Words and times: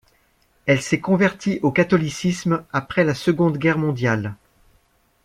Elle 0.65 0.81
s'est 0.81 0.99
convertie 0.99 1.59
au 1.61 1.71
catholicisme 1.71 2.65
après 2.73 3.03
la 3.03 3.13
Seconde 3.13 3.59
Guerre 3.59 3.77
mondiale. 3.77 4.35